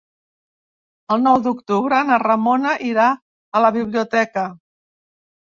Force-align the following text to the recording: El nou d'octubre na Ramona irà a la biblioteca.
El 1.15 1.21
nou 1.25 1.37
d'octubre 1.47 1.99
na 2.07 2.17
Ramona 2.23 2.73
irà 2.93 3.11
a 3.13 3.63
la 3.67 3.73
biblioteca. 3.79 4.49